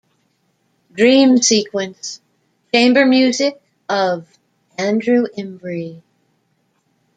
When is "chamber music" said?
2.73-3.61